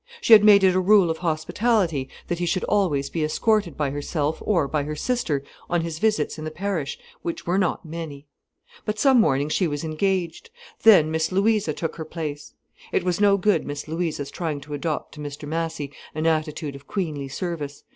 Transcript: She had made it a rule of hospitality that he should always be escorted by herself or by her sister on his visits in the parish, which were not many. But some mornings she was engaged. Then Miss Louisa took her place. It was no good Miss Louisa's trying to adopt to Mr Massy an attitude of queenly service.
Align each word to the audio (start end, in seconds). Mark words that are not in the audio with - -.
She 0.19 0.33
had 0.33 0.43
made 0.43 0.63
it 0.63 0.73
a 0.73 0.79
rule 0.79 1.11
of 1.11 1.19
hospitality 1.19 2.09
that 2.27 2.39
he 2.39 2.47
should 2.47 2.63
always 2.63 3.11
be 3.11 3.23
escorted 3.23 3.77
by 3.77 3.91
herself 3.91 4.41
or 4.43 4.67
by 4.67 4.81
her 4.81 4.95
sister 4.95 5.43
on 5.69 5.81
his 5.81 5.99
visits 5.99 6.39
in 6.39 6.43
the 6.43 6.49
parish, 6.49 6.97
which 7.21 7.45
were 7.45 7.59
not 7.59 7.85
many. 7.85 8.25
But 8.83 8.97
some 8.97 9.21
mornings 9.21 9.53
she 9.53 9.67
was 9.67 9.83
engaged. 9.83 10.49
Then 10.81 11.11
Miss 11.11 11.31
Louisa 11.31 11.71
took 11.71 11.97
her 11.97 12.05
place. 12.05 12.55
It 12.91 13.03
was 13.03 13.21
no 13.21 13.37
good 13.37 13.63
Miss 13.63 13.87
Louisa's 13.87 14.31
trying 14.31 14.59
to 14.61 14.73
adopt 14.73 15.13
to 15.13 15.19
Mr 15.21 15.47
Massy 15.47 15.91
an 16.15 16.25
attitude 16.25 16.73
of 16.75 16.87
queenly 16.87 17.27
service. 17.27 17.83